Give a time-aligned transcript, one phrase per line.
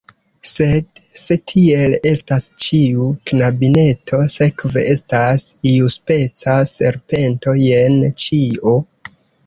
[0.51, 7.59] Sed, se tiel estas, ĉiu knabineto sekve estas iuspeca serpento.
[7.71, 8.79] Jen ĉio!